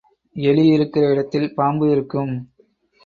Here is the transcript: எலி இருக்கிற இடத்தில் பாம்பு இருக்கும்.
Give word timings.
எலி 0.35 0.63
இருக்கிற 0.67 1.11
இடத்தில் 1.11 1.53
பாம்பு 1.53 1.91
இருக்கும். 1.91 2.33